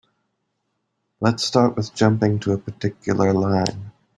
Let's 1.19 1.43
start 1.45 1.75
with 1.77 1.93
jumping 1.93 2.39
to 2.39 2.53
a 2.53 2.57
particular 2.57 3.31
line. 3.33 3.91